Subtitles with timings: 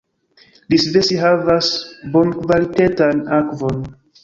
[0.77, 1.69] Iisvesi havas
[2.17, 3.89] bonkvalitetan akvon.